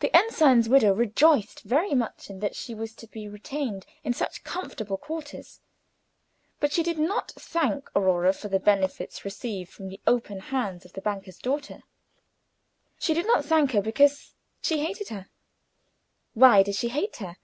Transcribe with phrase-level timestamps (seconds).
[0.00, 4.42] The ensign's widow rejoiced very much in that she was to be retained in such
[4.42, 5.60] comfortable quarters,
[6.60, 10.94] but she did not thank Aurora for the benefits received from the open hands of
[10.94, 11.82] the banker's daughter.
[12.98, 15.28] She did not thank her, because she hated her.
[16.32, 17.36] Why did she hate her?